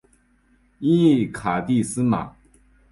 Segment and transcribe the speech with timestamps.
[0.79, 2.33] 音译卡蒂斯玛。